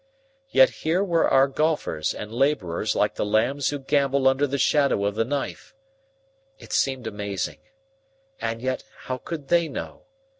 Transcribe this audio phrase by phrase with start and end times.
[0.49, 5.05] Yet here were our golfers and laborers like the lambs who gambol under the shadow
[5.05, 5.75] of the knife.
[6.57, 7.59] It seemed amazing.
[8.39, 10.05] And yet how could they know?